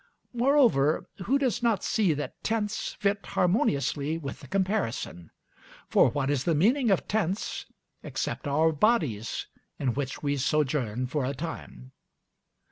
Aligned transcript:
Moreover, 0.33 1.05
who 1.25 1.37
does 1.37 1.61
not 1.61 1.83
see 1.83 2.11
that 2.15 2.43
"tents" 2.43 2.93
fit 2.99 3.23
harmoniously 3.23 4.17
with 4.17 4.39
the 4.39 4.47
comparison? 4.47 5.29
For 5.89 6.09
what 6.09 6.31
is 6.31 6.43
the 6.45 6.55
meaning 6.55 6.89
of 6.89 7.07
"tents" 7.07 7.67
except 8.01 8.47
our 8.47 8.71
bodies, 8.71 9.45
in 9.77 9.93
which 9.93 10.23
we 10.23 10.37
sojourn 10.37 11.05
for 11.05 11.23
a 11.23 11.35
time? 11.35 11.91